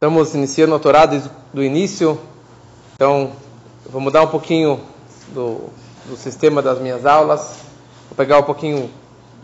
Estamos 0.00 0.34
iniciando 0.34 0.74
a 0.74 0.78
Torá 0.78 1.04
desde 1.04 1.28
o 1.52 1.62
início, 1.62 2.18
então 2.94 3.32
vou 3.84 4.00
mudar 4.00 4.22
um 4.22 4.28
pouquinho 4.28 4.80
do, 5.34 5.64
do 6.06 6.16
sistema 6.16 6.62
das 6.62 6.78
minhas 6.78 7.04
aulas. 7.04 7.56
Vou 8.08 8.16
pegar 8.16 8.38
um 8.38 8.42
pouquinho 8.42 8.88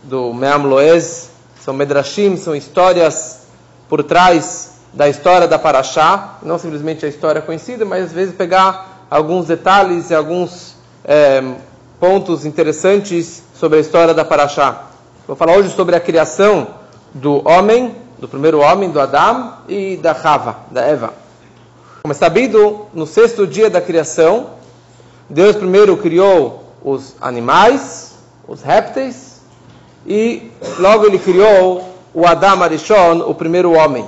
do 0.01 0.33
Meam 0.33 0.63
Loez, 0.63 1.29
são 1.61 1.75
Medrashim, 1.75 2.37
são 2.37 2.55
histórias 2.55 3.41
por 3.87 4.03
trás 4.03 4.79
da 4.91 5.07
história 5.07 5.47
da 5.47 5.59
Paraxá, 5.59 6.39
não 6.41 6.57
simplesmente 6.57 7.05
a 7.05 7.07
história 7.07 7.39
conhecida, 7.39 7.85
mas 7.85 8.05
às 8.05 8.11
vezes 8.11 8.33
pegar 8.33 9.05
alguns 9.11 9.45
detalhes 9.45 10.09
e 10.09 10.15
alguns 10.15 10.73
é, 11.05 11.53
pontos 11.99 12.47
interessantes 12.47 13.43
sobre 13.53 13.77
a 13.77 13.81
história 13.81 14.11
da 14.11 14.25
Paraxá. 14.25 14.85
Vou 15.27 15.35
falar 15.35 15.55
hoje 15.55 15.69
sobre 15.69 15.95
a 15.95 15.99
criação 15.99 16.65
do 17.13 17.47
homem 17.47 18.06
do 18.17 18.27
primeiro 18.27 18.59
homem, 18.59 18.89
do 18.89 18.99
Adão, 18.99 19.59
e 19.67 19.97
da 19.97 20.11
Rava, 20.11 20.57
da 20.71 20.81
Eva. 20.81 21.13
Como 22.01 22.11
é 22.11 22.15
sabido, 22.15 22.87
no 22.93 23.05
sexto 23.05 23.45
dia 23.45 23.69
da 23.69 23.81
criação, 23.81 24.51
Deus 25.29 25.55
primeiro 25.55 25.97
criou 25.97 26.63
os 26.81 27.15
animais, 27.19 28.15
os 28.47 28.61
répteis, 28.61 29.41
e 30.05 30.51
logo 30.79 31.05
ele 31.05 31.19
criou 31.19 31.93
o 32.13 32.25
Adão 32.25 32.63
Arishon, 32.63 33.19
o 33.27 33.35
primeiro 33.35 33.73
homem. 33.73 34.07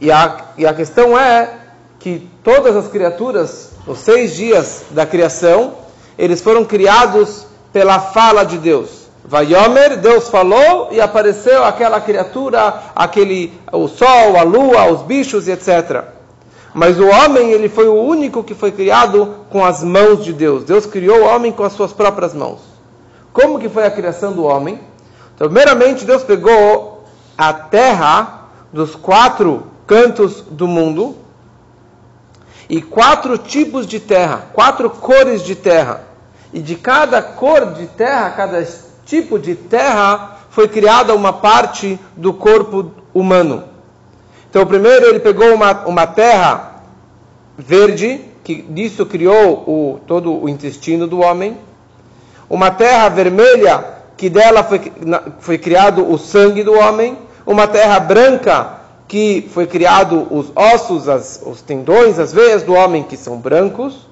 E 0.00 0.10
a, 0.10 0.52
e 0.56 0.66
a 0.66 0.72
questão 0.72 1.18
é 1.18 1.58
que 1.98 2.28
todas 2.42 2.76
as 2.76 2.88
criaturas, 2.88 3.70
os 3.86 3.98
seis 3.98 4.34
dias 4.34 4.84
da 4.90 5.04
criação, 5.04 5.74
eles 6.16 6.40
foram 6.40 6.64
criados 6.64 7.44
pela 7.72 7.98
fala 7.98 8.44
de 8.44 8.58
Deus. 8.58 9.01
Vaiomer, 9.24 9.98
Deus 9.98 10.28
falou 10.28 10.88
e 10.90 11.00
apareceu 11.00 11.64
aquela 11.64 12.00
criatura, 12.00 12.82
aquele 12.94 13.52
o 13.72 13.86
sol, 13.86 14.36
a 14.36 14.42
lua, 14.42 14.90
os 14.90 15.02
bichos 15.02 15.46
e 15.46 15.52
etc. 15.52 16.04
Mas 16.74 16.98
o 16.98 17.06
homem, 17.06 17.50
ele 17.52 17.68
foi 17.68 17.86
o 17.86 17.94
único 17.94 18.42
que 18.42 18.54
foi 18.54 18.72
criado 18.72 19.36
com 19.50 19.64
as 19.64 19.82
mãos 19.82 20.24
de 20.24 20.32
Deus. 20.32 20.64
Deus 20.64 20.86
criou 20.86 21.20
o 21.20 21.26
homem 21.26 21.52
com 21.52 21.62
as 21.62 21.72
suas 21.72 21.92
próprias 21.92 22.34
mãos. 22.34 22.60
Como 23.32 23.58
que 23.58 23.68
foi 23.68 23.86
a 23.86 23.90
criação 23.90 24.32
do 24.32 24.44
homem? 24.44 24.80
Então, 25.34 25.48
primeiramente, 25.48 26.04
Deus 26.04 26.22
pegou 26.22 27.04
a 27.36 27.52
terra 27.52 28.48
dos 28.72 28.94
quatro 28.94 29.66
cantos 29.86 30.42
do 30.42 30.66
mundo 30.66 31.16
e 32.68 32.80
quatro 32.80 33.36
tipos 33.38 33.86
de 33.86 34.00
terra, 34.00 34.46
quatro 34.52 34.88
cores 34.90 35.42
de 35.42 35.54
terra. 35.54 36.04
E 36.52 36.60
de 36.60 36.74
cada 36.74 37.22
cor 37.22 37.72
de 37.72 37.86
terra, 37.86 38.30
cada 38.30 38.60
tipo 39.12 39.38
de 39.38 39.54
terra 39.54 40.38
foi 40.48 40.66
criada 40.66 41.14
uma 41.14 41.34
parte 41.34 42.00
do 42.16 42.32
corpo 42.32 42.92
humano. 43.12 43.64
Então, 44.48 44.64
primeiro 44.64 45.04
ele 45.04 45.20
pegou 45.20 45.52
uma, 45.54 45.86
uma 45.86 46.06
terra 46.06 46.82
verde, 47.58 48.22
que 48.42 48.62
disso 48.62 49.04
criou 49.04 49.64
o, 49.66 50.00
todo 50.06 50.32
o 50.32 50.48
intestino 50.48 51.06
do 51.06 51.20
homem. 51.20 51.58
Uma 52.48 52.70
terra 52.70 53.10
vermelha, 53.10 53.84
que 54.16 54.30
dela 54.30 54.64
foi, 54.64 54.80
foi 55.40 55.58
criado 55.58 56.10
o 56.10 56.16
sangue 56.16 56.64
do 56.64 56.72
homem. 56.72 57.18
Uma 57.44 57.66
terra 57.66 58.00
branca, 58.00 58.78
que 59.06 59.46
foi 59.52 59.66
criado 59.66 60.26
os 60.30 60.50
ossos, 60.56 61.06
as, 61.06 61.42
os 61.44 61.60
tendões, 61.60 62.18
as 62.18 62.32
veias 62.32 62.62
do 62.62 62.72
homem, 62.72 63.02
que 63.02 63.18
são 63.18 63.36
brancos. 63.36 64.08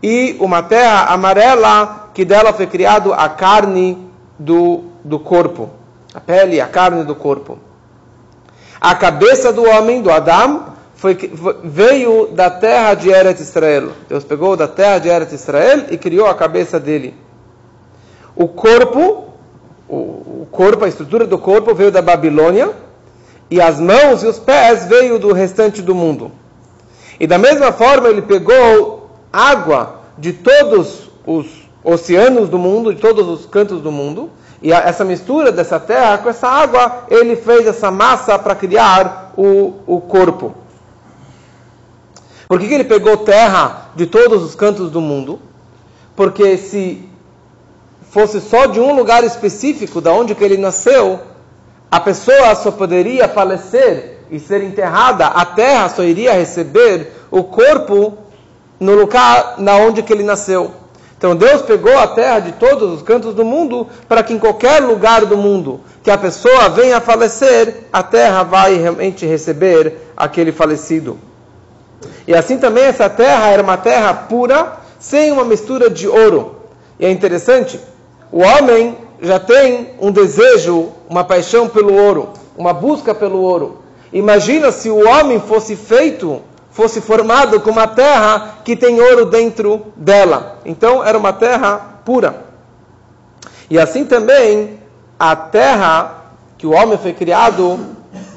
E 0.00 0.36
uma 0.38 0.62
terra 0.62 1.06
amarela, 1.06 2.10
que 2.14 2.24
dela 2.24 2.52
foi 2.52 2.68
criado 2.68 3.12
a 3.12 3.28
carne 3.28 4.09
do, 4.40 4.84
do 5.04 5.18
corpo, 5.18 5.68
a 6.14 6.20
pele, 6.20 6.62
a 6.62 6.66
carne 6.66 7.04
do 7.04 7.14
corpo. 7.14 7.58
A 8.80 8.94
cabeça 8.94 9.52
do 9.52 9.62
homem, 9.62 10.00
do 10.00 10.10
Adão, 10.10 10.72
foi, 10.94 11.14
veio 11.62 12.28
da 12.28 12.48
terra 12.48 12.94
de 12.94 13.10
Eretz 13.10 13.40
Israel. 13.40 13.90
Deus 14.08 14.24
pegou 14.24 14.56
da 14.56 14.66
terra 14.66 14.98
de 14.98 15.08
Eretz 15.08 15.34
Israel 15.34 15.84
e 15.90 15.98
criou 15.98 16.26
a 16.26 16.34
cabeça 16.34 16.80
dele. 16.80 17.14
O 18.34 18.48
corpo, 18.48 19.34
o, 19.86 19.96
o 19.96 20.48
corpo, 20.50 20.86
a 20.86 20.88
estrutura 20.88 21.26
do 21.26 21.38
corpo 21.38 21.74
veio 21.74 21.92
da 21.92 22.00
Babilônia 22.00 22.70
e 23.50 23.60
as 23.60 23.78
mãos 23.78 24.22
e 24.22 24.26
os 24.26 24.38
pés 24.38 24.86
veio 24.86 25.18
do 25.18 25.34
restante 25.34 25.82
do 25.82 25.94
mundo. 25.94 26.32
E 27.18 27.26
da 27.26 27.36
mesma 27.36 27.72
forma 27.72 28.08
ele 28.08 28.22
pegou 28.22 29.10
água 29.30 30.00
de 30.16 30.32
todos 30.32 31.10
os 31.26 31.69
oceanos 31.82 32.48
do 32.48 32.58
mundo, 32.58 32.94
de 32.94 33.00
todos 33.00 33.26
os 33.26 33.46
cantos 33.46 33.80
do 33.80 33.90
mundo, 33.90 34.30
e 34.62 34.72
essa 34.72 35.04
mistura 35.04 35.50
dessa 35.50 35.80
terra 35.80 36.18
com 36.18 36.28
essa 36.28 36.46
água, 36.46 37.04
ele 37.08 37.34
fez 37.36 37.66
essa 37.66 37.90
massa 37.90 38.38
para 38.38 38.54
criar 38.54 39.32
o, 39.36 39.74
o 39.86 40.00
corpo. 40.00 40.54
Por 42.46 42.58
que, 42.58 42.68
que 42.68 42.74
ele 42.74 42.84
pegou 42.84 43.16
terra 43.18 43.90
de 43.94 44.06
todos 44.06 44.42
os 44.42 44.54
cantos 44.54 44.90
do 44.90 45.00
mundo? 45.00 45.40
Porque 46.14 46.58
se 46.58 47.08
fosse 48.10 48.40
só 48.40 48.66
de 48.66 48.80
um 48.80 48.94
lugar 48.94 49.24
específico, 49.24 50.00
da 50.00 50.12
onde 50.12 50.34
que 50.34 50.44
ele 50.44 50.56
nasceu, 50.56 51.20
a 51.90 52.00
pessoa 52.00 52.54
só 52.54 52.70
poderia 52.70 53.28
falecer 53.28 54.18
e 54.30 54.38
ser 54.38 54.62
enterrada, 54.62 55.26
a 55.26 55.44
terra 55.44 55.88
só 55.88 56.02
iria 56.02 56.32
receber 56.32 57.12
o 57.30 57.44
corpo 57.44 58.18
no 58.78 58.94
lugar 58.94 59.54
na 59.58 59.76
onde 59.76 60.02
que 60.02 60.12
ele 60.12 60.22
nasceu. 60.22 60.79
Então 61.20 61.36
Deus 61.36 61.60
pegou 61.60 61.98
a 61.98 62.06
terra 62.06 62.38
de 62.40 62.52
todos 62.52 62.94
os 62.94 63.02
cantos 63.02 63.34
do 63.34 63.44
mundo 63.44 63.86
para 64.08 64.22
que 64.22 64.32
em 64.32 64.38
qualquer 64.38 64.80
lugar 64.80 65.26
do 65.26 65.36
mundo 65.36 65.82
que 66.02 66.10
a 66.10 66.16
pessoa 66.16 66.70
venha 66.70 66.96
a 66.96 67.00
falecer, 67.02 67.88
a 67.92 68.02
terra 68.02 68.42
vai 68.42 68.78
realmente 68.78 69.26
receber 69.26 69.98
aquele 70.16 70.50
falecido. 70.50 71.18
E 72.26 72.34
assim 72.34 72.56
também 72.56 72.84
essa 72.84 73.06
terra 73.10 73.48
era 73.48 73.62
uma 73.62 73.76
terra 73.76 74.14
pura, 74.14 74.78
sem 74.98 75.30
uma 75.30 75.44
mistura 75.44 75.90
de 75.90 76.08
ouro. 76.08 76.56
E 76.98 77.04
é 77.04 77.10
interessante, 77.10 77.78
o 78.32 78.40
homem 78.40 78.96
já 79.20 79.38
tem 79.38 79.90
um 80.00 80.10
desejo, 80.10 80.88
uma 81.06 81.22
paixão 81.22 81.68
pelo 81.68 81.94
ouro, 81.94 82.30
uma 82.56 82.72
busca 82.72 83.14
pelo 83.14 83.42
ouro. 83.42 83.82
Imagina 84.10 84.72
se 84.72 84.88
o 84.88 85.06
homem 85.06 85.38
fosse 85.38 85.76
feito 85.76 86.40
fosse 86.70 87.00
formado 87.00 87.60
com 87.60 87.70
uma 87.70 87.86
terra 87.86 88.58
que 88.64 88.76
tem 88.76 89.00
ouro 89.00 89.26
dentro 89.26 89.86
dela. 89.96 90.58
Então 90.64 91.04
era 91.04 91.18
uma 91.18 91.32
terra 91.32 92.00
pura. 92.04 92.44
E 93.68 93.78
assim 93.78 94.04
também 94.04 94.78
a 95.18 95.36
terra 95.36 96.24
que 96.56 96.66
o 96.66 96.72
homem 96.72 96.98
foi 96.98 97.12
criado 97.12 97.78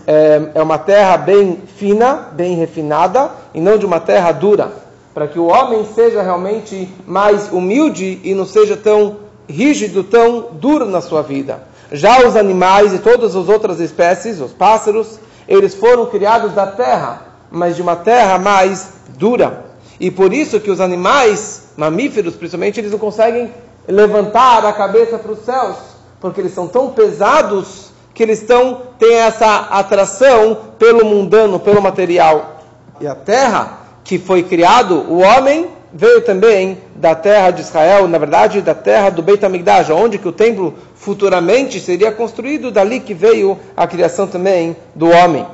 é, 0.05 0.41
é 0.55 0.61
uma 0.61 0.77
terra 0.77 1.17
bem 1.17 1.61
fina, 1.77 2.29
bem 2.33 2.55
refinada, 2.55 3.31
e 3.53 3.61
não 3.61 3.77
de 3.77 3.85
uma 3.85 3.99
terra 3.99 4.31
dura, 4.31 4.71
para 5.13 5.27
que 5.27 5.39
o 5.39 5.47
homem 5.47 5.85
seja 5.93 6.21
realmente 6.21 6.89
mais 7.07 7.51
humilde 7.51 8.19
e 8.23 8.33
não 8.33 8.45
seja 8.45 8.75
tão 8.75 9.17
rígido, 9.47 10.03
tão 10.03 10.47
duro 10.53 10.85
na 10.85 11.01
sua 11.01 11.21
vida. 11.21 11.63
Já 11.91 12.25
os 12.25 12.35
animais 12.35 12.93
e 12.93 12.99
todas 12.99 13.35
as 13.35 13.47
outras 13.47 13.79
espécies, 13.79 14.39
os 14.39 14.51
pássaros, 14.51 15.19
eles 15.47 15.75
foram 15.75 16.05
criados 16.07 16.53
da 16.53 16.67
terra, 16.67 17.32
mas 17.53 17.75
de 17.75 17.83
uma 17.83 17.95
terra 17.95 18.39
mais 18.39 18.93
dura. 19.15 19.65
E 19.99 20.09
por 20.09 20.33
isso 20.33 20.59
que 20.59 20.71
os 20.71 20.81
animais, 20.81 21.69
mamíferos 21.77 22.35
principalmente, 22.35 22.79
eles 22.79 22.91
não 22.91 22.97
conseguem 22.97 23.51
levantar 23.87 24.65
a 24.65 24.73
cabeça 24.73 25.19
para 25.19 25.31
os 25.31 25.45
céus, 25.45 25.75
porque 26.19 26.41
eles 26.41 26.53
são 26.53 26.67
tão 26.67 26.89
pesados 26.89 27.91
que 28.11 28.23
eles 28.23 28.41
estão, 28.41 28.81
têm 28.97 29.17
essa 29.17 29.67
atração 29.69 30.57
pelo 30.79 31.05
mundano, 31.05 31.59
pelo 31.59 31.79
material. 31.79 32.59
E 32.99 33.05
a 33.05 33.13
terra 33.13 33.81
que 34.03 34.17
foi 34.17 34.41
criado, 34.41 35.05
o 35.07 35.19
homem, 35.19 35.67
veio 35.93 36.21
também 36.21 36.79
da 36.95 37.13
terra 37.13 37.51
de 37.51 37.61
Israel, 37.61 38.07
na 38.07 38.17
verdade, 38.17 38.61
da 38.61 38.73
terra 38.73 39.11
do 39.11 39.21
Beit 39.21 39.45
HaMikdash, 39.45 39.91
onde 39.91 40.17
que 40.17 40.27
o 40.27 40.31
templo 40.31 40.73
futuramente 40.95 41.79
seria 41.79 42.11
construído, 42.11 42.71
dali 42.71 42.99
que 42.99 43.13
veio 43.13 43.59
a 43.77 43.85
criação 43.85 44.25
também 44.25 44.75
do 44.95 45.07
homem 45.07 45.45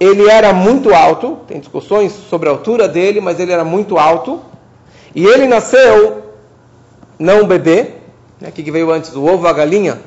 ele 0.00 0.28
era 0.28 0.52
muito 0.52 0.94
alto, 0.94 1.38
tem 1.48 1.58
discussões 1.58 2.12
sobre 2.12 2.48
a 2.48 2.52
altura 2.52 2.86
dele, 2.86 3.20
mas 3.20 3.40
ele 3.40 3.52
era 3.52 3.64
muito 3.64 3.98
alto. 3.98 4.40
E 5.14 5.24
ele 5.26 5.48
nasceu, 5.48 6.22
não 7.18 7.42
um 7.42 7.46
bebê, 7.46 7.94
né, 8.40 8.52
que 8.52 8.70
veio 8.70 8.92
antes, 8.92 9.14
o 9.14 9.24
ovo, 9.24 9.48
a 9.48 9.52
galinha. 9.52 9.98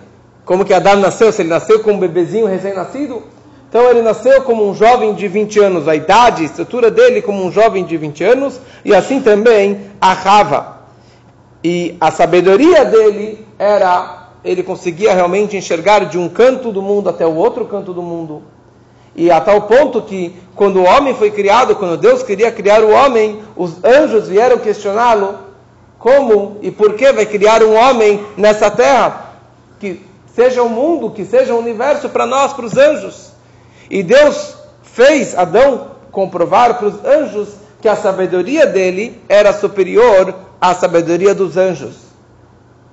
Como 0.46 0.64
que 0.64 0.74
Adão 0.74 0.96
nasceu? 0.96 1.32
Se 1.32 1.42
ele 1.42 1.50
nasceu 1.50 1.82
como 1.82 1.98
um 1.98 2.00
bebezinho 2.00 2.46
recém-nascido? 2.46 3.22
Então 3.68 3.90
ele 3.90 4.02
nasceu 4.02 4.42
como 4.44 4.70
um 4.70 4.74
jovem 4.74 5.14
de 5.14 5.28
20 5.28 5.60
anos, 5.60 5.88
a 5.88 5.96
idade, 5.96 6.44
a 6.44 6.46
estrutura 6.46 6.90
dele 6.90 7.22
como 7.22 7.44
um 7.44 7.52
jovem 7.52 7.84
de 7.84 7.98
20 7.98 8.24
anos, 8.24 8.60
e 8.84 8.96
assim 8.96 9.22
também 9.22 9.92
a 10.00 10.14
Rava. 10.14 10.82
E 11.64 11.96
a 12.00 12.12
sabedoria 12.12 12.86
dele 12.86 13.46
era, 13.60 14.30
ele 14.44 14.64
conseguia 14.64 15.14
realmente 15.14 15.56
enxergar 15.56 16.06
de 16.06 16.18
um 16.18 16.28
canto 16.28 16.72
do 16.72 16.82
mundo 16.82 17.10
até 17.10 17.26
o 17.26 17.36
outro 17.36 17.66
canto 17.66 17.94
do 17.94 18.02
mundo 18.02 18.42
e 19.16 19.30
a 19.30 19.42
tal 19.42 19.63
ponto 19.63 20.02
que, 20.02 20.34
quando 20.56 20.80
o 20.80 20.86
homem 20.86 21.13
foi 21.13 21.31
criado, 21.31 21.75
quando 21.75 21.98
Deus 21.98 22.24
queria 22.24 22.52
criar 22.52 22.81
o 22.81 22.92
homem, 22.92 23.42
os 23.56 23.84
anjos 23.84 24.30
vieram 24.30 24.58
questioná-lo: 24.58 25.38
como 26.00 26.58
e 26.62 26.72
por 26.72 26.94
que 26.94 27.12
vai 27.12 27.25
criar 27.25 27.62
um 27.62 27.75
homem 27.75 28.25
nessa 28.38 28.72
terra? 28.72 29.36
Que 29.80 30.02
seja 30.34 30.63
o 30.63 30.68
um 30.68 30.69
mundo, 30.69 31.12
que 31.12 31.25
seja 31.25 31.54
o 31.54 31.58
um 31.58 31.60
universo 31.60 32.10
para 32.10 32.25
nós, 32.25 32.54
para 32.54 32.66
os 32.66 32.78
anjos. 32.78 33.31
E 33.90 34.02
Deus 34.02 34.56
fez 34.81 35.38
Adão 35.38 35.92
comprovar 36.12 36.78
para 36.78 36.88
os 36.88 37.04
anjos 37.04 37.50
que 37.81 37.90
a 37.90 37.96
sabedoria 37.96 38.66
dele 38.66 39.22
era 39.28 39.52
superior 39.52 40.34
à 40.62 40.74
sabedoria 40.74 41.36
dos 41.36 41.58
anjos. 41.58 41.96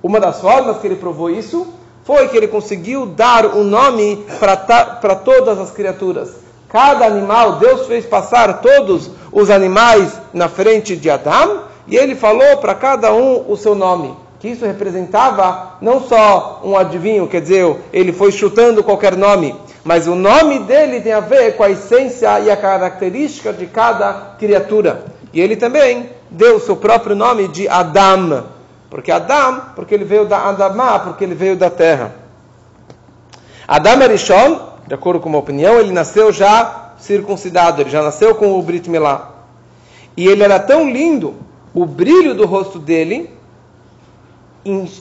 Uma 0.03 0.19
das 0.19 0.41
formas 0.41 0.79
que 0.79 0.87
ele 0.87 0.95
provou 0.95 1.29
isso 1.29 1.78
foi 2.09 2.27
que 2.27 2.35
ele 2.35 2.47
conseguiu 2.47 3.05
dar 3.05 3.45
um 3.45 3.63
nome 3.63 4.25
para 4.39 5.13
todas 5.13 5.59
as 5.59 5.69
criaturas. 5.69 6.31
Cada 6.67 7.05
animal, 7.05 7.57
Deus 7.57 7.85
fez 7.85 8.03
passar 8.03 8.61
todos 8.61 9.11
os 9.31 9.51
animais 9.51 10.19
na 10.33 10.49
frente 10.49 10.95
de 10.95 11.07
Adão 11.07 11.65
e 11.87 11.95
ele 11.95 12.15
falou 12.15 12.57
para 12.57 12.73
cada 12.73 13.13
um 13.13 13.45
o 13.47 13.55
seu 13.55 13.75
nome. 13.75 14.17
Que 14.39 14.47
isso 14.47 14.65
representava 14.65 15.73
não 15.81 16.01
só 16.01 16.61
um 16.65 16.75
adivinho, 16.75 17.27
quer 17.27 17.41
dizer, 17.41 17.77
ele 17.93 18.11
foi 18.11 18.31
chutando 18.31 18.83
qualquer 18.83 19.15
nome, 19.15 19.55
mas 19.83 20.07
o 20.07 20.15
nome 20.15 20.57
dele 20.61 21.01
tem 21.01 21.13
a 21.13 21.19
ver 21.19 21.57
com 21.57 21.63
a 21.63 21.69
essência 21.69 22.39
e 22.39 22.49
a 22.49 22.57
característica 22.57 23.53
de 23.53 23.67
cada 23.67 24.33
criatura. 24.39 25.05
E 25.31 25.39
ele 25.39 25.55
também 25.55 26.09
deu 26.31 26.55
o 26.55 26.59
seu 26.59 26.75
próprio 26.75 27.15
nome 27.15 27.47
de 27.49 27.69
Adam. 27.69 28.57
Porque 28.89 29.11
Adam, 29.11 29.61
porque 29.75 29.93
ele 29.93 30.03
veio 30.03 30.25
da 30.25 30.49
Adamá, 30.49 30.99
porque 30.99 31.23
ele 31.23 31.35
veio 31.35 31.55
da 31.55 31.69
terra. 31.69 32.15
Adam 33.67 34.01
Arishon, 34.01 34.59
de 34.87 34.93
acordo 34.95 35.19
com 35.19 35.29
uma 35.29 35.37
opinião, 35.37 35.79
ele 35.79 35.91
nasceu 35.91 36.31
já 36.31 36.93
circuncidado, 36.97 37.81
ele 37.81 37.89
já 37.89 38.01
nasceu 38.01 38.33
com 38.35 38.57
o 38.57 38.61
Brit 38.61 38.89
Milá. 38.89 39.31
E 40.17 40.27
ele 40.27 40.43
era 40.43 40.59
tão 40.59 40.89
lindo, 40.89 41.35
o 41.73 41.85
brilho 41.85 42.33
do 42.33 42.45
rosto 42.45 42.79
dele 42.79 43.29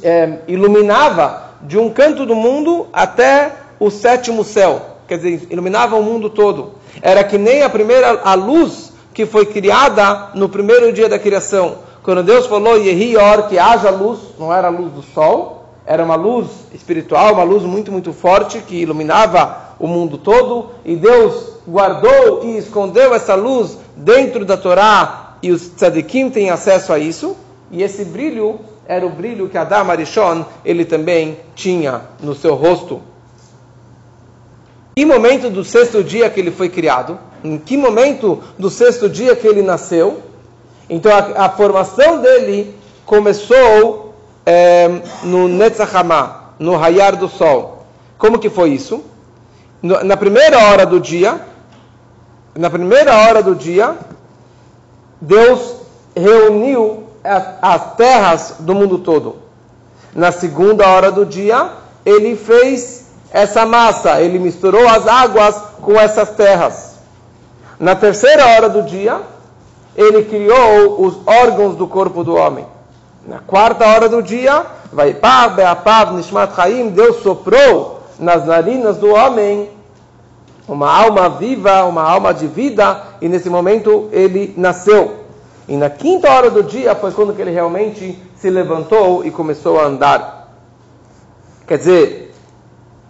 é, 0.02 0.38
iluminava 0.46 1.54
de 1.62 1.78
um 1.78 1.90
canto 1.90 2.26
do 2.26 2.34
mundo 2.34 2.86
até 2.92 3.52
o 3.80 3.90
sétimo 3.90 4.44
céu. 4.44 4.98
Quer 5.06 5.16
dizer, 5.16 5.46
iluminava 5.50 5.96
o 5.96 6.02
mundo 6.02 6.28
todo. 6.28 6.74
Era 7.00 7.24
que 7.24 7.38
nem 7.38 7.62
a 7.62 7.70
primeira 7.70 8.20
a 8.22 8.34
luz 8.34 8.92
que 9.14 9.26
foi 9.26 9.46
criada 9.46 10.30
no 10.34 10.48
primeiro 10.48 10.92
dia 10.92 11.08
da 11.08 11.18
criação. 11.18 11.87
Quando 12.02 12.22
Deus 12.22 12.46
falou, 12.46 12.76
Yehior, 12.76 13.48
que 13.48 13.58
haja 13.58 13.90
luz, 13.90 14.18
não 14.38 14.52
era 14.52 14.68
a 14.68 14.70
luz 14.70 14.92
do 14.92 15.02
sol, 15.02 15.66
era 15.84 16.04
uma 16.04 16.16
luz 16.16 16.48
espiritual, 16.72 17.32
uma 17.32 17.42
luz 17.42 17.62
muito, 17.62 17.90
muito 17.90 18.12
forte 18.12 18.60
que 18.60 18.76
iluminava 18.76 19.74
o 19.78 19.86
mundo 19.86 20.18
todo. 20.18 20.70
E 20.84 20.96
Deus 20.96 21.54
guardou 21.66 22.44
e 22.44 22.58
escondeu 22.58 23.14
essa 23.14 23.34
luz 23.34 23.78
dentro 23.96 24.44
da 24.44 24.56
Torá 24.56 25.36
e 25.42 25.50
os 25.50 25.68
tzadikim 25.68 26.30
têm 26.30 26.50
acesso 26.50 26.92
a 26.92 26.98
isso. 26.98 27.36
E 27.70 27.82
esse 27.82 28.04
brilho 28.04 28.60
era 28.86 29.06
o 29.06 29.10
brilho 29.10 29.48
que 29.48 29.58
Adam 29.58 29.90
Arishon 29.90 30.44
ele 30.64 30.84
também 30.84 31.38
tinha 31.54 32.02
no 32.22 32.34
seu 32.34 32.54
rosto. 32.54 33.00
Em 34.96 35.02
que 35.02 35.06
momento 35.06 35.48
do 35.48 35.62
sexto 35.62 36.02
dia 36.02 36.28
que 36.28 36.40
ele 36.40 36.50
foi 36.50 36.68
criado? 36.68 37.18
Em 37.44 37.56
que 37.56 37.76
momento 37.76 38.42
do 38.58 38.68
sexto 38.68 39.08
dia 39.08 39.36
que 39.36 39.46
ele 39.46 39.62
nasceu? 39.62 40.22
Então 40.88 41.12
a, 41.12 41.46
a 41.46 41.48
formação 41.50 42.20
dele 42.20 42.74
começou 43.04 44.14
é, 44.44 44.88
no 45.22 45.48
Netzachama, 45.48 46.54
no 46.58 46.76
raiar 46.76 47.16
do 47.16 47.28
sol. 47.28 47.86
Como 48.16 48.38
que 48.38 48.48
foi 48.48 48.70
isso? 48.70 49.04
No, 49.82 50.02
na 50.02 50.16
primeira 50.16 50.58
hora 50.58 50.86
do 50.86 50.98
dia, 50.98 51.40
na 52.54 52.70
primeira 52.70 53.14
hora 53.14 53.42
do 53.42 53.54
dia, 53.54 53.96
Deus 55.20 55.76
reuniu 56.16 57.04
as, 57.22 57.44
as 57.60 57.94
terras 57.96 58.54
do 58.60 58.74
mundo 58.74 58.98
todo. 58.98 59.36
Na 60.14 60.32
segunda 60.32 60.86
hora 60.88 61.12
do 61.12 61.24
dia, 61.24 61.70
ele 62.04 62.34
fez 62.34 63.06
essa 63.30 63.66
massa, 63.66 64.20
ele 64.20 64.38
misturou 64.38 64.88
as 64.88 65.06
águas 65.06 65.54
com 65.80 65.92
essas 66.00 66.30
terras. 66.30 66.94
Na 67.78 67.94
terceira 67.94 68.46
hora 68.46 68.68
do 68.68 68.82
dia, 68.82 69.20
ele 69.98 70.22
criou 70.26 71.04
os 71.04 71.18
órgãos 71.26 71.74
do 71.74 71.88
corpo 71.88 72.22
do 72.22 72.36
homem. 72.36 72.64
Na 73.26 73.40
quarta 73.40 73.84
hora 73.84 74.08
do 74.08 74.22
dia, 74.22 74.64
vai 74.92 75.12
Beapav 75.12 76.14
Nishmat 76.14 76.54
Chaim, 76.54 76.90
Deus 76.90 77.20
soprou 77.20 78.00
nas 78.16 78.46
narinas 78.46 78.96
do 78.96 79.12
homem 79.12 79.68
uma 80.68 80.88
alma 80.88 81.28
viva, 81.28 81.84
uma 81.84 82.02
alma 82.02 82.32
de 82.32 82.46
vida, 82.46 83.02
e 83.20 83.28
nesse 83.28 83.50
momento 83.50 84.08
ele 84.12 84.54
nasceu. 84.56 85.16
E 85.66 85.76
na 85.76 85.90
quinta 85.90 86.30
hora 86.30 86.48
do 86.48 86.62
dia 86.62 86.94
foi 86.94 87.10
quando 87.10 87.34
ele 87.36 87.50
realmente 87.50 88.22
se 88.36 88.48
levantou 88.48 89.24
e 89.26 89.32
começou 89.32 89.80
a 89.80 89.86
andar. 89.86 90.54
Quer 91.66 91.76
dizer, 91.76 92.34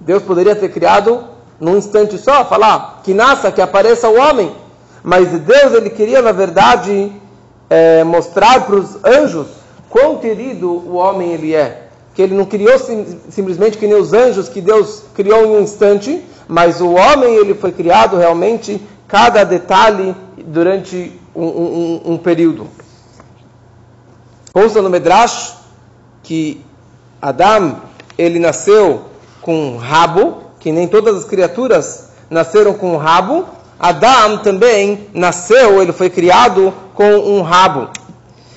Deus 0.01 0.23
poderia 0.23 0.57
ter 0.57 0.71
criado 0.71 1.23
num 1.61 1.77
instante 1.77 2.17
só, 2.17 2.47
falar 2.47 3.03
que 3.05 3.13
nasça, 3.13 3.53
que 3.53 3.61
apareça 3.61 4.09
o 4.09 4.19
homem. 4.19 4.51
Mas 5.09 5.31
Deus 5.31 5.73
ele 5.73 5.89
queria, 5.89 6.21
na 6.21 6.33
verdade, 6.33 7.11
é, 7.71 8.05
mostrar 8.05 8.67
para 8.67 8.77
os 8.77 9.03
anjos 9.03 9.47
quão 9.89 10.19
querido 10.19 10.71
o 10.71 10.97
homem 10.97 11.33
ele 11.33 11.55
é. 11.55 11.89
Que 12.15 12.21
ele 12.21 12.35
não 12.35 12.45
criou 12.45 12.79
sim, 12.79 13.19
simplesmente 13.31 13.79
que 13.79 13.87
nem 13.87 13.97
os 13.97 14.13
anjos 14.13 14.51
que 14.51 14.61
Deus 14.61 15.05
criou 15.15 15.47
em 15.47 15.57
um 15.57 15.63
instante, 15.63 16.23
mas 16.47 16.83
o 16.83 16.91
homem 16.91 17.37
ele 17.37 17.55
foi 17.55 17.73
criado 17.73 18.19
realmente 18.19 18.87
cada 19.07 19.45
detalhe 19.45 20.15
durante 20.45 21.19
um, 21.35 21.47
um, 21.47 22.01
um 22.05 22.19
período. 22.19 22.67
Consta 24.53 24.83
no 24.83 24.91
Medrash 24.91 25.55
que 26.23 26.63
Adam 27.23 27.77
ele 28.19 28.39
nasceu 28.39 29.05
com 29.41 29.55
um 29.55 29.77
rabo, 29.79 30.43
que 30.61 30.71
nem 30.71 30.87
todas 30.87 31.17
as 31.17 31.25
criaturas 31.25 32.11
nasceram 32.29 32.75
com 32.75 32.93
um 32.93 32.99
rabo, 32.99 33.47
Adão 33.79 34.39
também 34.39 35.07
nasceu, 35.15 35.81
ele 35.81 35.93
foi 35.93 36.11
criado 36.11 36.75
com 36.95 37.15
um 37.15 37.43
rabo, 37.43 37.89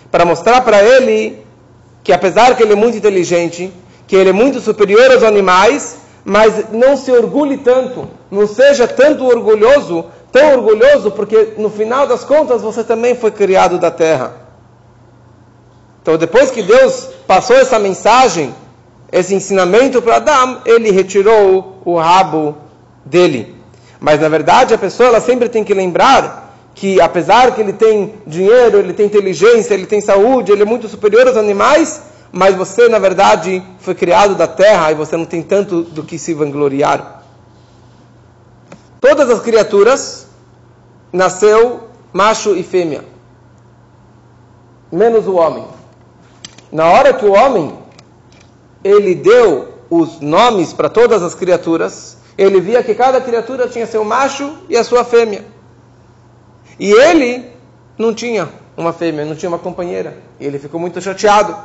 para 0.09 0.25
mostrar 0.25 0.61
para 0.61 0.83
ele 0.83 1.45
que 2.03 2.11
apesar 2.11 2.55
que 2.55 2.63
ele 2.63 2.73
é 2.73 2.75
muito 2.75 2.97
inteligente, 2.97 3.71
que 4.07 4.15
ele 4.15 4.31
é 4.31 4.33
muito 4.33 4.59
superior 4.59 5.11
aos 5.11 5.23
animais, 5.23 5.97
mas 6.25 6.71
não 6.71 6.97
se 6.97 7.11
orgulhe 7.11 7.57
tanto, 7.57 8.09
não 8.31 8.47
seja 8.47 8.87
tanto 8.87 9.25
orgulhoso, 9.25 10.05
tão 10.31 10.53
orgulhoso, 10.53 11.11
porque 11.11 11.53
no 11.57 11.69
final 11.69 12.07
das 12.07 12.23
contas 12.23 12.63
você 12.63 12.83
também 12.83 13.15
foi 13.15 13.29
criado 13.29 13.77
da 13.77 13.91
terra. 13.91 14.33
Então 16.01 16.17
depois 16.17 16.49
que 16.49 16.63
Deus 16.63 17.09
passou 17.27 17.55
essa 17.55 17.77
mensagem, 17.77 18.55
esse 19.11 19.35
ensinamento 19.35 20.01
para 20.01 20.15
Adão, 20.15 20.61
ele 20.65 20.89
retirou 20.89 21.79
o 21.85 21.95
rabo 21.97 22.57
dele. 23.05 23.60
Mas 24.01 24.19
na 24.19 24.27
verdade 24.27 24.73
a 24.73 24.79
pessoa 24.79 25.09
ela 25.09 25.21
sempre 25.21 25.47
tem 25.47 25.63
que 25.63 25.75
lembrar 25.75 26.57
que 26.73 26.99
apesar 26.99 27.53
que 27.53 27.61
ele 27.61 27.71
tem 27.71 28.15
dinheiro, 28.25 28.79
ele 28.79 28.93
tem 28.93 29.05
inteligência, 29.05 29.75
ele 29.75 29.85
tem 29.85 30.01
saúde, 30.01 30.51
ele 30.51 30.63
é 30.63 30.65
muito 30.65 30.87
superior 30.87 31.27
aos 31.27 31.37
animais, 31.37 32.01
mas 32.31 32.55
você 32.55 32.89
na 32.89 32.97
verdade 32.97 33.61
foi 33.79 33.93
criado 33.93 34.33
da 34.33 34.47
terra 34.47 34.91
e 34.91 34.95
você 34.95 35.15
não 35.15 35.25
tem 35.25 35.43
tanto 35.43 35.83
do 35.83 36.01
que 36.01 36.17
se 36.17 36.33
vangloriar. 36.33 37.23
Todas 38.99 39.29
as 39.29 39.39
criaturas 39.39 40.25
nasceu 41.13 41.89
macho 42.11 42.55
e 42.55 42.63
fêmea, 42.63 43.05
menos 44.91 45.27
o 45.27 45.35
homem. 45.35 45.67
Na 46.71 46.87
hora 46.87 47.13
que 47.13 47.25
o 47.25 47.33
homem 47.33 47.77
ele 48.83 49.13
deu 49.13 49.67
os 49.91 50.19
nomes 50.19 50.73
para 50.73 50.89
todas 50.89 51.21
as 51.21 51.35
criaturas, 51.35 52.17
ele 52.37 52.59
via 52.59 52.83
que 52.83 52.95
cada 52.95 53.19
criatura 53.21 53.67
tinha 53.67 53.85
seu 53.85 54.03
macho 54.03 54.57
e 54.69 54.77
a 54.77 54.83
sua 54.83 55.03
fêmea. 55.03 55.45
E 56.79 56.91
ele 56.91 57.51
não 57.97 58.13
tinha 58.13 58.49
uma 58.75 58.93
fêmea, 58.93 59.25
não 59.25 59.35
tinha 59.35 59.49
uma 59.49 59.59
companheira. 59.59 60.17
E 60.39 60.45
ele 60.45 60.57
ficou 60.57 60.79
muito 60.79 61.01
chateado. 61.01 61.55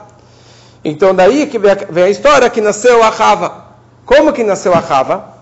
Então 0.85 1.15
daí 1.15 1.47
que 1.47 1.59
vem 1.59 2.05
a 2.05 2.11
história 2.11 2.51
que 2.51 2.61
nasceu 2.61 3.03
a 3.03 3.09
Rava. 3.09 3.67
Como 4.05 4.33
que 4.33 4.45
nasceu 4.45 4.75
a 4.75 4.79
Rava? 4.79 5.37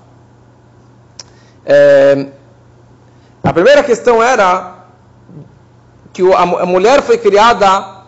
É, 1.66 2.26
a 3.42 3.52
primeira 3.52 3.82
questão 3.82 4.22
era 4.22 4.86
que 6.12 6.22
a 6.32 6.66
mulher 6.66 7.02
foi 7.02 7.18
criada 7.18 8.04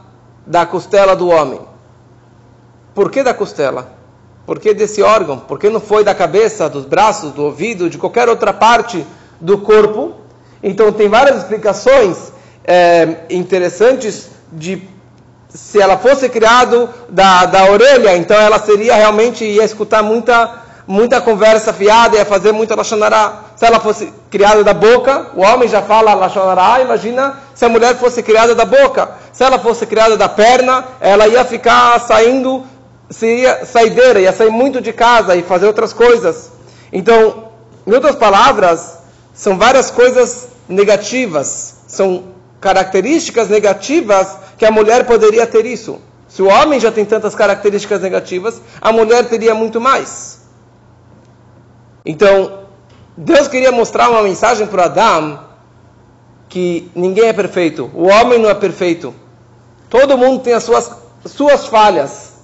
da 0.47 0.65
costela 0.65 1.17
do 1.17 1.29
homem. 1.29 1.61
Por 2.95 3.11
que 3.11 3.23
da 3.23 3.35
costela? 3.35 3.96
Por 4.47 4.61
que 4.61 4.73
desse 4.73 5.03
órgão? 5.03 5.39
Por 5.39 5.59
que 5.59 5.69
não 5.69 5.81
foi 5.81 6.05
da 6.05 6.15
cabeça, 6.15 6.69
dos 6.69 6.85
braços, 6.85 7.33
do 7.33 7.43
ouvido, 7.43 7.91
de 7.91 7.99
qualquer 7.99 8.29
outra 8.29 8.53
parte 8.53 9.05
do 9.41 9.59
corpo? 9.59 10.15
Então 10.63 10.93
tem 10.93 11.09
várias 11.09 11.39
explicações 11.39 12.33
é, 12.65 13.25
interessantes 13.29 14.31
de 14.53 14.83
se 15.49 15.81
ela 15.81 15.97
fosse 15.97 16.29
criado 16.29 16.89
da, 17.09 17.47
da 17.47 17.71
orelha, 17.71 18.17
então 18.17 18.37
ela 18.37 18.59
seria 18.59 18.95
realmente 18.95 19.45
ia 19.45 19.65
escutar 19.65 20.03
muita 20.03 20.67
muita 20.87 21.21
conversa 21.21 21.73
fiada, 21.73 22.17
ia 22.17 22.25
fazer 22.25 22.53
muita 22.53 22.77
lachonará. 22.77 23.43
Se 23.57 23.67
ela 23.67 23.81
fosse 23.81 24.13
criada 24.31 24.63
da 24.63 24.73
boca, 24.73 25.33
o 25.35 25.43
homem 25.43 25.69
já 25.69 25.83
fala 25.83 26.15
lachonará, 26.15 26.81
imagina 26.81 27.41
se 27.55 27.65
a 27.65 27.69
mulher 27.69 27.97
fosse 27.97 28.23
criada 28.23 28.55
da 28.55 28.65
boca. 28.65 29.11
Se 29.33 29.43
ela 29.43 29.59
fosse 29.59 29.85
criada 29.85 30.17
da 30.17 30.29
perna, 30.29 30.85
ela 31.01 31.27
ia 31.27 31.45
ficar 31.45 31.99
saindo 32.01 32.65
seria 33.11 33.65
saideira, 33.65 34.21
ia 34.21 34.33
sair 34.33 34.51
muito 34.51 34.81
de 34.81 34.93
casa 34.93 35.37
e 35.37 35.43
fazer 35.43 35.67
outras 35.67 35.93
coisas. 35.93 36.51
Então, 36.93 37.51
em 37.87 37.93
outras 37.93 38.17
palavras, 38.17 38.99
são 39.33 39.59
várias 39.59 39.91
coisas 39.91 40.49
negativas, 40.69 41.77
são 41.87 42.25
características 42.61 43.49
negativas 43.49 44.37
que 44.59 44.65
a 44.65 44.71
mulher 44.71 45.07
poderia 45.07 45.47
ter 45.47 45.67
isso. 45.67 46.01
Se 46.29 46.43
o 46.43 46.49
homem 46.49 46.81
já 46.81 46.91
tem 46.91 47.05
tantas 47.05 47.35
características 47.35 48.01
negativas, 48.01 48.61
a 48.81 48.93
mulher 48.93 49.29
teria 49.29 49.55
muito 49.55 49.81
mais. 49.81 50.43
Então, 52.05 52.61
Deus 53.17 53.49
queria 53.49 53.73
mostrar 53.73 54.11
uma 54.11 54.23
mensagem 54.23 54.67
para 54.67 54.85
Adão 54.85 55.47
que 56.49 56.91
ninguém 56.95 57.29
é 57.29 57.33
perfeito, 57.33 57.91
o 57.95 58.07
homem 58.07 58.39
não 58.39 58.49
é 58.49 58.55
perfeito. 58.55 59.15
Todo 59.89 60.19
mundo 60.19 60.43
tem 60.43 60.53
as 60.53 60.65
suas, 60.65 60.91
suas 61.25 61.67
falhas. 61.67 62.36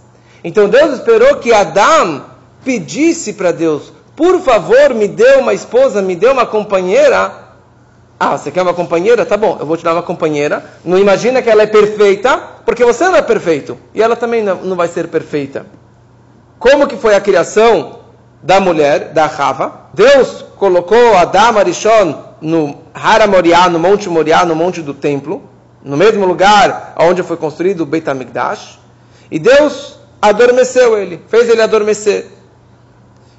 Então 0.44 0.68
Deus 0.68 0.94
esperou 0.94 1.36
que 1.36 1.52
Adão 1.52 2.24
pedisse 2.64 3.32
para 3.34 3.52
Deus: 3.52 3.92
por 4.16 4.40
favor, 4.40 4.94
me 4.94 5.08
dê 5.08 5.36
uma 5.36 5.54
esposa, 5.54 6.02
me 6.02 6.14
dê 6.14 6.28
uma 6.28 6.46
companheira. 6.46 7.40
Ah, 8.18 8.36
você 8.36 8.50
quer 8.50 8.62
uma 8.62 8.74
companheira? 8.74 9.26
Tá 9.26 9.36
bom, 9.36 9.56
eu 9.58 9.66
vou 9.66 9.76
te 9.76 9.82
dar 9.82 9.94
uma 9.94 10.02
companheira. 10.02 10.64
Não 10.84 10.96
imagina 10.98 11.42
que 11.42 11.50
ela 11.50 11.62
é 11.62 11.66
perfeita, 11.66 12.38
porque 12.64 12.84
você 12.84 13.04
não 13.04 13.16
é 13.16 13.22
perfeito. 13.22 13.76
E 13.92 14.02
ela 14.02 14.14
também 14.14 14.44
não 14.44 14.76
vai 14.76 14.86
ser 14.86 15.08
perfeita. 15.08 15.66
Como 16.58 16.86
que 16.86 16.96
foi 16.96 17.16
a 17.16 17.20
criação 17.20 17.98
da 18.40 18.60
mulher, 18.60 19.12
da 19.12 19.26
Rava? 19.26 19.88
Deus 19.92 20.44
colocou 20.56 21.16
Adão 21.16 21.58
Arishon 21.58 22.14
no 22.40 22.82
Hara 22.94 23.26
Moriá, 23.26 23.68
no 23.68 23.80
Monte 23.80 24.08
Moriá, 24.08 24.44
no 24.44 24.54
Monte 24.54 24.82
do 24.82 24.94
Templo, 24.94 25.42
no 25.82 25.96
mesmo 25.96 26.24
lugar 26.24 26.94
onde 27.00 27.24
foi 27.24 27.36
construído 27.36 27.80
o 27.80 27.86
Beit 27.86 28.08
HaMikdash. 28.08 28.78
E 29.28 29.40
Deus 29.40 29.98
adormeceu 30.22 30.96
ele, 30.96 31.20
fez 31.28 31.48
ele 31.48 31.60
adormecer. 31.60 32.26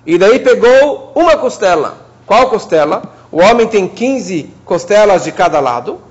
E 0.06 0.18
daí 0.18 0.40
pegou 0.40 1.14
uma 1.16 1.38
costela. 1.38 1.98
Qual 2.26 2.50
costela? 2.50 3.02
O 3.32 3.42
homem 3.42 3.68
tem 3.68 3.88
15 3.88 4.54
costelas 4.66 5.24
de 5.24 5.32
cada 5.32 5.62
lado. 5.62 6.02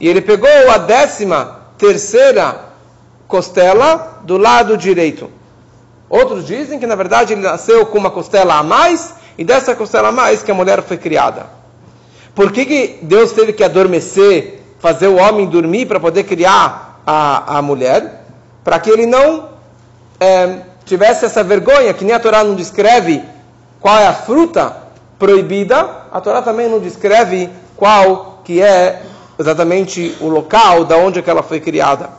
E 0.00 0.08
ele 0.08 0.22
pegou 0.22 0.48
a 0.70 0.78
décima 0.78 1.60
terceira 1.76 2.72
costela 3.28 4.20
do 4.24 4.38
lado 4.38 4.76
direito. 4.76 5.30
Outros 6.08 6.46
dizem 6.46 6.78
que 6.78 6.86
na 6.86 6.94
verdade 6.94 7.34
ele 7.34 7.42
nasceu 7.42 7.84
com 7.86 7.98
uma 7.98 8.10
costela 8.10 8.54
a 8.54 8.62
mais 8.62 9.14
e 9.36 9.44
dessa 9.44 9.74
costela 9.74 10.08
a 10.08 10.12
mais 10.12 10.42
que 10.42 10.50
a 10.50 10.54
mulher 10.54 10.82
foi 10.82 10.96
criada. 10.96 11.46
Por 12.34 12.50
que, 12.50 12.64
que 12.64 12.98
Deus 13.02 13.32
teve 13.32 13.52
que 13.52 13.62
adormecer, 13.62 14.62
fazer 14.78 15.08
o 15.08 15.16
homem 15.16 15.46
dormir 15.46 15.86
para 15.86 16.00
poder 16.00 16.24
criar 16.24 17.02
a, 17.06 17.58
a 17.58 17.62
mulher? 17.62 18.24
Para 18.64 18.78
que 18.80 18.90
ele 18.90 19.06
não 19.06 19.51
é, 20.22 20.58
tivesse 20.84 21.24
essa 21.24 21.42
vergonha, 21.42 21.92
que 21.92 22.04
nem 22.04 22.14
a 22.14 22.20
Torá 22.20 22.44
não 22.44 22.54
descreve 22.54 23.22
qual 23.80 23.98
é 23.98 24.06
a 24.06 24.14
fruta 24.14 24.76
proibida, 25.18 26.06
a 26.12 26.20
Torá 26.20 26.40
também 26.40 26.68
não 26.68 26.78
descreve 26.78 27.50
qual 27.76 28.40
que 28.44 28.62
é 28.62 29.02
exatamente 29.38 30.16
o 30.20 30.28
local 30.28 30.84
da 30.84 30.96
onde 30.96 31.20
que 31.20 31.30
ela 31.30 31.42
foi 31.42 31.60
criada. 31.60 32.10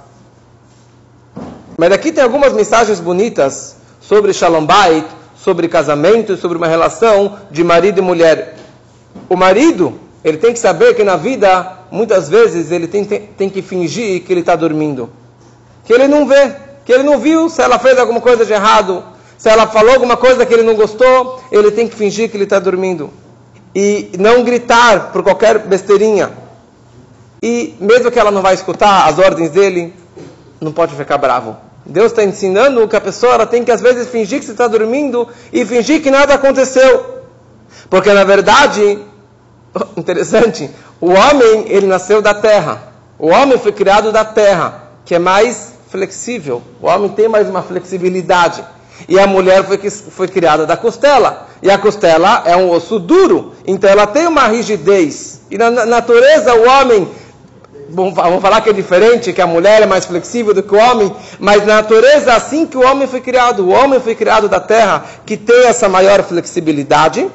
Mas 1.78 1.92
aqui 1.92 2.12
tem 2.12 2.24
algumas 2.24 2.54
mensagens 2.54 3.00
bonitas 3.00 3.78
sobre 4.02 4.34
Shalom 4.34 4.66
Bait, 4.66 5.06
sobre 5.36 5.68
casamento 5.68 6.38
sobre 6.38 6.58
uma 6.58 6.68
relação 6.68 7.38
de 7.52 7.64
marido 7.64 8.00
e 8.00 8.02
mulher. 8.02 8.56
O 9.30 9.36
marido, 9.36 10.00
ele 10.24 10.38
tem 10.38 10.54
que 10.54 10.60
saber 10.60 10.96
que 10.96 11.04
na 11.04 11.18
vida, 11.18 11.80
muitas 11.92 12.30
vezes, 12.30 12.72
ele 12.72 12.88
tem, 12.88 13.04
tem, 13.04 13.22
tem 13.38 13.50
que 13.50 13.62
fingir 13.62 14.24
que 14.24 14.32
ele 14.32 14.40
está 14.40 14.56
dormindo. 14.56 15.10
Que 15.84 15.92
ele 15.92 16.08
não 16.08 16.26
vê, 16.26 16.56
que 16.86 16.92
ele 16.92 17.04
não 17.04 17.20
viu 17.20 17.50
se 17.50 17.62
ela 17.62 17.80
fez 17.80 17.98
alguma 17.98 18.22
coisa 18.22 18.46
de 18.46 18.54
errado, 18.54 19.04
se 19.38 19.50
ela 19.50 19.68
falou 19.68 19.94
alguma 19.94 20.18
coisa 20.18 20.46
que 20.46 20.54
ele 20.54 20.64
não 20.64 20.76
gostou, 20.76 21.42
ele 21.52 21.72
tem 21.72 21.88
que 21.88 21.96
fingir 21.96 22.30
que 22.30 22.38
ele 22.38 22.46
está 22.46 22.60
dormindo. 22.60 23.12
E 23.76 24.12
não 24.20 24.44
gritar 24.44 25.12
por 25.12 25.24
qualquer 25.24 25.60
besteirinha. 25.60 26.32
E 27.42 27.76
mesmo 27.80 28.10
que 28.10 28.20
ela 28.20 28.32
não 28.32 28.42
vai 28.42 28.54
escutar 28.54 29.08
as 29.08 29.20
ordens 29.20 29.50
dele, 29.50 29.94
não 30.62 30.72
pode 30.72 30.96
ficar 30.96 31.18
bravo. 31.18 31.58
Deus 31.86 32.12
está 32.12 32.24
ensinando 32.24 32.88
que 32.88 32.96
a 32.96 33.02
pessoa 33.02 33.34
ela 33.34 33.46
tem 33.46 33.64
que 33.64 33.72
às 33.72 33.82
vezes 33.82 34.08
fingir 34.08 34.40
que 34.40 34.50
está 34.50 34.68
dormindo 34.68 35.28
e 35.52 35.66
fingir 35.66 36.02
que 36.02 36.10
nada 36.10 36.34
aconteceu. 36.36 37.24
Porque 37.90 38.14
na 38.14 38.24
verdade, 38.24 39.00
interessante, 39.98 40.70
o 41.02 41.10
homem 41.10 41.66
ele 41.68 41.86
nasceu 41.86 42.22
da 42.22 42.34
terra. 42.34 42.94
O 43.20 43.28
homem 43.28 43.58
foi 43.58 43.72
criado 43.72 44.12
da 44.12 44.24
terra, 44.24 44.84
que 45.04 45.16
é 45.16 45.20
mais 45.20 45.73
flexível. 45.94 46.64
O 46.82 46.88
homem 46.88 47.10
tem 47.10 47.28
mais 47.28 47.48
uma 47.48 47.62
flexibilidade. 47.62 48.64
E 49.08 49.20
a 49.20 49.28
mulher 49.28 49.64
foi, 49.64 49.78
foi 49.90 50.28
criada 50.28 50.66
da 50.66 50.76
costela. 50.76 51.48
E 51.62 51.70
a 51.70 51.78
costela 51.78 52.42
é 52.46 52.58
um 52.58 52.72
osso 52.72 52.98
duro. 52.98 53.54
Então 53.66 53.88
ela 53.88 54.08
tem 54.08 54.26
uma 54.26 54.48
rigidez. 54.48 55.42
E 55.52 55.58
na 55.58 55.70
natureza 55.70 56.56
o 56.56 56.68
homem, 56.68 57.08
vamos 57.90 58.42
falar 58.42 58.62
que 58.62 58.72
é 58.72 58.74
diferente, 58.74 59.32
que 59.32 59.42
a 59.42 59.46
mulher 59.46 59.84
é 59.84 59.86
mais 59.86 60.06
flexível 60.06 60.52
do 60.52 60.64
que 60.64 60.74
o 60.74 60.80
homem, 60.80 61.16
mas 61.40 61.64
na 61.64 61.76
natureza 61.76 62.34
assim 62.34 62.66
que 62.66 62.76
o 62.76 62.84
homem 62.84 63.08
foi 63.08 63.22
criado. 63.22 63.64
O 63.64 63.70
homem 63.70 64.00
foi 64.00 64.16
criado 64.16 64.50
da 64.50 64.60
terra, 64.60 65.06
que 65.28 65.38
tem 65.38 65.68
essa 65.68 65.88
maior 65.88 66.24
flexibilidade. 66.24 67.30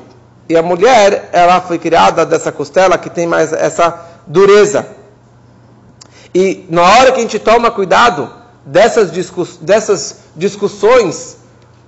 E 0.49 0.57
a 0.57 0.63
mulher, 0.63 1.29
ela 1.33 1.61
foi 1.61 1.79
criada 1.79 2.27
dessa 2.27 2.51
costela 2.51 2.99
que 2.99 3.09
tem 3.09 3.27
mais 3.27 3.53
essa 3.53 3.95
dureza. 4.27 4.85
E 6.35 6.67
na 6.69 6.83
hora 6.83 7.13
que 7.13 7.19
a 7.19 7.23
gente 7.23 7.39
toma 7.39 7.71
cuidado 7.71 8.38
dessas, 8.69 9.11
discuss 9.11 9.57
dessas 9.57 10.17
discussões 10.37 11.39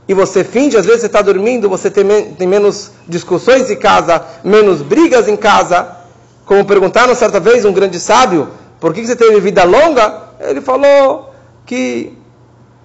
e 0.08 0.14
você 0.14 0.42
finge, 0.42 0.76
às 0.76 0.86
vezes 0.86 1.02
você 1.02 1.06
está 1.06 1.22
dormindo, 1.22 1.68
você 1.68 1.90
tem, 1.90 2.04
tem, 2.34 2.48
menos 2.48 2.90
discussões 3.06 3.70
em 3.70 3.76
casa, 3.76 4.24
menos 4.42 4.82
brigas 4.82 5.28
em 5.28 5.36
casa. 5.36 5.96
Como 6.44 6.64
perguntaram 6.64 7.14
certa 7.14 7.38
vez 7.38 7.64
um 7.64 7.72
grande 7.72 8.00
sábio, 8.00 8.48
por 8.80 8.92
que 8.92 9.06
você 9.06 9.14
teve 9.14 9.38
vida 9.38 9.62
longa? 9.62 10.30
Ele 10.40 10.60
falou 10.60 11.32
que 11.64 12.18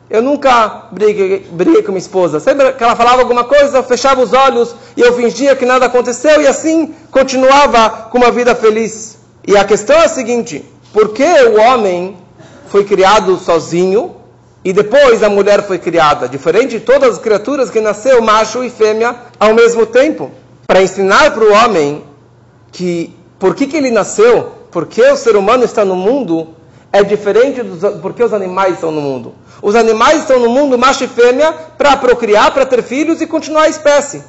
eu 0.08 0.22
nunca 0.22 0.90
briguei, 0.92 1.48
briguei 1.50 1.82
com 1.82 1.92
minha 1.92 2.00
esposa. 2.00 2.40
Sempre 2.40 2.74
que 2.74 2.84
ela 2.84 2.96
falava 2.96 3.22
alguma 3.22 3.46
coisa, 3.46 3.78
eu 3.78 3.84
fechava 3.84 4.22
os 4.22 4.34
olhos 4.34 4.75
e 4.96 5.02
eu 5.02 5.14
fingia 5.14 5.56
que 5.56 5.66
nada 5.66 5.88
aconteceu 5.88 6.42
e 6.42 6.48
assim 6.48 6.94
continuava 7.10 7.90
com 8.12 8.20
uma 8.20 8.30
vida 8.30 8.54
feliz. 8.54 9.18
E 9.48 9.58
a 9.58 9.64
questão 9.64 9.96
é 9.96 10.06
a 10.06 10.10
seguinte: 10.10 10.64
por 10.94 11.10
que 11.10 11.24
o 11.24 11.60
homem 11.60 12.18
foi 12.75 12.84
criado 12.84 13.38
sozinho 13.38 14.17
e 14.62 14.74
depois 14.74 15.24
a 15.24 15.29
mulher 15.29 15.65
foi 15.65 15.79
criada, 15.79 16.27
diferente 16.27 16.72
de 16.72 16.79
todas 16.82 17.13
as 17.13 17.20
criaturas 17.20 17.70
que 17.70 17.79
nasceu 17.79 18.22
macho 18.22 18.65
e 18.65 18.70
fêmea 18.70 19.15
ao 19.39 19.53
mesmo 19.53 19.86
tempo, 19.86 20.29
para 20.67 20.82
ensinar 20.82 21.32
para 21.32 21.46
o 21.46 21.53
homem 21.53 22.03
que 22.74 23.15
por 23.39 23.55
que, 23.55 23.65
que 23.65 23.77
ele 23.77 23.91
nasceu, 23.91 24.51
porque 24.72 25.01
o 25.01 25.15
ser 25.15 25.38
humano 25.38 25.63
está 25.63 25.86
no 25.86 25.96
mundo, 25.96 26.50
é 26.91 27.01
diferente 27.01 27.63
dos 27.63 28.01
porque 28.01 28.22
os 28.22 28.34
animais 28.34 28.74
estão 28.74 28.91
no 28.91 29.00
mundo. 29.00 29.34
Os 29.62 29.74
animais 29.74 30.24
estão 30.24 30.38
no 30.38 30.50
mundo 30.50 30.77
macho 30.77 31.05
e 31.05 31.08
fêmea 31.08 31.53
para 31.77 31.96
procriar, 31.96 32.53
para 32.53 32.65
ter 32.65 32.84
filhos 32.84 33.22
e 33.22 33.25
continuar 33.25 33.63
a 33.63 33.70
espécie. 33.70 34.22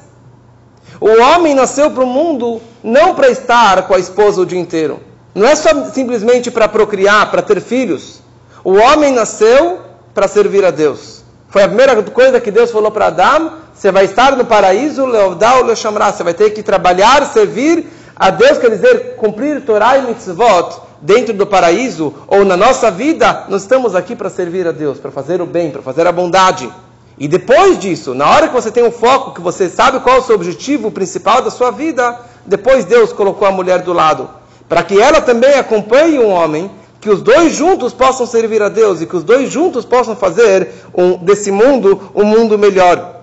O 1.01 1.21
homem 1.21 1.53
nasceu 1.53 1.91
para 1.91 2.05
o 2.05 2.07
mundo 2.07 2.61
não 2.81 3.13
para 3.13 3.27
estar 3.27 3.85
com 3.87 3.93
a 3.93 3.99
esposa 3.99 4.39
o 4.39 4.45
dia 4.45 4.57
inteiro. 4.57 5.01
Não 5.35 5.45
é 5.45 5.53
só 5.53 5.69
simplesmente 5.91 6.49
para 6.49 6.69
procriar, 6.69 7.29
para 7.29 7.41
ter 7.41 7.59
filhos. 7.59 8.25
O 8.67 8.73
homem 8.73 9.13
nasceu 9.13 9.79
para 10.13 10.27
servir 10.27 10.65
a 10.65 10.71
Deus. 10.71 11.23
Foi 11.47 11.63
a 11.63 11.69
primeira 11.69 12.03
coisa 12.03 12.41
que 12.41 12.51
Deus 12.51 12.69
falou 12.69 12.91
para 12.91 13.05
Adão: 13.07 13.53
você 13.73 13.93
vai 13.93 14.03
estar 14.03 14.35
no 14.35 14.43
paraíso, 14.43 15.05
leodal, 15.05 15.63
lechamra, 15.63 16.11
você 16.11 16.21
vai 16.21 16.33
ter 16.33 16.49
que 16.49 16.61
trabalhar, 16.61 17.25
servir 17.27 17.87
a 18.13 18.29
Deus, 18.29 18.57
quer 18.57 18.71
dizer, 18.71 19.15
cumprir 19.15 19.61
Torah 19.61 19.99
e 19.99 20.01
mitzvot 20.01 20.81
dentro 21.01 21.33
do 21.33 21.47
paraíso 21.47 22.13
ou 22.27 22.43
na 22.43 22.57
nossa 22.57 22.91
vida, 22.91 23.45
nós 23.47 23.61
estamos 23.61 23.95
aqui 23.95 24.17
para 24.17 24.29
servir 24.29 24.67
a 24.67 24.73
Deus, 24.73 24.99
para 24.99 25.11
fazer 25.11 25.41
o 25.41 25.45
bem, 25.45 25.71
para 25.71 25.81
fazer 25.81 26.05
a 26.05 26.11
bondade. 26.11 26.69
E 27.17 27.25
depois 27.25 27.79
disso, 27.79 28.13
na 28.13 28.29
hora 28.29 28.49
que 28.49 28.53
você 28.53 28.69
tem 28.69 28.83
um 28.83 28.91
foco, 28.91 29.31
que 29.31 29.39
você 29.39 29.69
sabe 29.69 30.01
qual 30.01 30.17
é 30.17 30.19
o 30.19 30.23
seu 30.23 30.35
objetivo 30.35 30.91
principal 30.91 31.41
da 31.41 31.49
sua 31.49 31.71
vida, 31.71 32.19
depois 32.45 32.83
Deus 32.83 33.13
colocou 33.13 33.47
a 33.47 33.51
mulher 33.51 33.81
do 33.81 33.93
lado, 33.93 34.29
para 34.67 34.83
que 34.83 34.99
ela 34.99 35.21
também 35.21 35.53
acompanhe 35.53 36.19
um 36.19 36.29
homem 36.29 36.69
que 36.99 37.09
os 37.09 37.21
dois 37.21 37.53
juntos 37.55 37.93
possam 37.93 38.25
servir 38.25 38.61
a 38.61 38.69
Deus 38.69 39.01
e 39.01 39.05
que 39.05 39.15
os 39.15 39.23
dois 39.23 39.51
juntos 39.51 39.85
possam 39.85 40.15
fazer 40.15 40.69
um, 40.93 41.17
desse 41.17 41.51
mundo 41.51 42.11
um 42.15 42.23
mundo 42.23 42.57
melhor. 42.57 43.17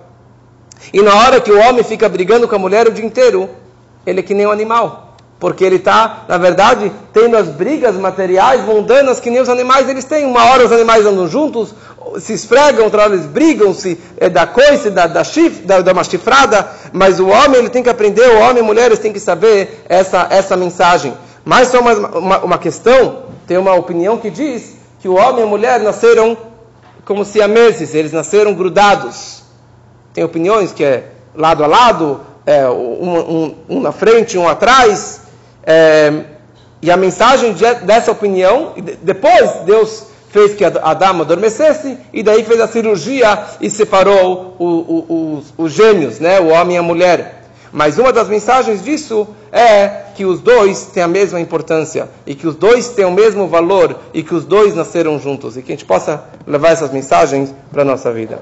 E 0.93 1.01
na 1.01 1.13
hora 1.15 1.41
que 1.41 1.51
o 1.51 1.59
homem 1.59 1.83
fica 1.83 2.07
brigando 2.07 2.47
com 2.47 2.55
a 2.55 2.59
mulher 2.59 2.87
o 2.87 2.91
dia 2.91 3.05
inteiro, 3.05 3.49
ele 4.05 4.19
é 4.19 4.23
que 4.23 4.33
nem 4.33 4.47
um 4.47 4.51
animal. 4.51 5.15
Porque 5.39 5.65
ele 5.65 5.75
está, 5.75 6.23
na 6.29 6.37
verdade, 6.37 6.91
tendo 7.11 7.35
as 7.35 7.47
brigas 7.47 7.95
materiais 7.95 8.63
mundanas 8.63 9.19
que 9.19 9.29
nem 9.29 9.41
os 9.41 9.49
animais 9.49 9.89
eles 9.89 10.05
têm. 10.05 10.25
Uma 10.25 10.45
hora 10.45 10.65
os 10.65 10.71
animais 10.71 11.05
andam 11.05 11.27
juntos, 11.27 11.75
se 12.19 12.33
esfregam, 12.33 12.85
outra 12.85 13.03
hora 13.03 13.13
eles 13.13 13.25
brigam, 13.25 13.73
se 13.73 13.99
é 14.17 14.29
da 14.29 14.47
coice, 14.47 14.89
da, 14.89 15.07
da, 15.07 15.23
chif, 15.23 15.61
da, 15.65 15.81
da 15.81 15.91
uma 15.91 16.03
chifrada. 16.05 16.67
Mas 16.93 17.19
o 17.19 17.27
homem 17.27 17.59
ele 17.59 17.69
tem 17.69 17.83
que 17.83 17.89
aprender, 17.89 18.27
o 18.29 18.39
homem 18.39 18.63
e 18.63 18.65
mulheres 18.65 18.99
têm 18.99 19.11
que 19.11 19.19
saber 19.19 19.83
essa, 19.89 20.25
essa 20.29 20.55
mensagem. 20.55 21.13
Mais 21.43 21.67
só 21.67 21.79
uma, 21.79 21.93
uma, 21.93 22.37
uma 22.39 22.57
questão 22.57 23.24
tem 23.47 23.57
uma 23.57 23.73
opinião 23.75 24.17
que 24.17 24.29
diz 24.29 24.75
que 24.99 25.07
o 25.07 25.15
homem 25.15 25.41
e 25.41 25.43
a 25.43 25.47
mulher 25.47 25.79
nasceram 25.79 26.37
como 27.05 27.23
siameses, 27.23 27.93
eles 27.93 28.11
nasceram 28.11 28.53
grudados. 28.53 29.43
Tem 30.13 30.23
opiniões 30.23 30.71
que 30.71 30.83
é 30.83 31.11
lado 31.35 31.63
a 31.63 31.67
lado, 31.67 32.21
é, 32.45 32.67
um, 32.67 33.19
um, 33.19 33.55
um, 33.69 33.79
na 33.79 33.91
frente, 33.91 34.37
um 34.37 34.47
atrás. 34.47 35.21
É, 35.63 36.23
e 36.81 36.89
a 36.89 36.97
mensagem 36.97 37.53
de, 37.53 37.73
dessa 37.85 38.11
opinião, 38.11 38.73
depois 39.01 39.51
Deus 39.65 40.07
fez 40.29 40.53
que 40.53 40.65
a, 40.65 40.71
a 40.81 40.93
dama 40.93 41.23
adormecesse, 41.23 41.97
e 42.11 42.21
daí 42.21 42.43
fez 42.43 42.59
a 42.59 42.67
cirurgia 42.67 43.45
e 43.61 43.69
separou 43.69 44.55
o, 44.59 44.65
o, 44.65 45.37
os, 45.37 45.53
os 45.57 45.71
gêmeos, 45.71 46.19
né, 46.19 46.39
o 46.39 46.47
homem 46.47 46.75
e 46.75 46.79
a 46.79 46.83
mulher. 46.83 47.34
Mas 47.75 47.97
uma 47.97 48.13
das 48.13 48.29
mensagens 48.29 48.81
disso 48.81 49.27
é 49.51 50.05
que 50.15 50.23
os 50.23 50.39
dois 50.39 50.85
têm 50.93 51.03
a 51.03 51.09
mesma 51.09 51.41
importância 51.41 52.07
e 52.25 52.33
que 52.33 52.47
os 52.47 52.55
dois 52.55 52.87
têm 52.87 53.03
o 53.03 53.11
mesmo 53.11 53.49
valor 53.49 53.99
e 54.13 54.23
que 54.23 54.33
os 54.33 54.45
dois 54.45 54.73
nasceram 54.73 55.19
juntos 55.19 55.57
e 55.57 55.61
que 55.61 55.73
a 55.73 55.75
gente 55.75 55.83
possa 55.83 56.23
levar 56.47 56.69
essas 56.69 56.89
mensagens 56.89 57.53
para 57.73 57.81
a 57.81 57.85
nossa 57.85 58.13
vida. 58.13 58.41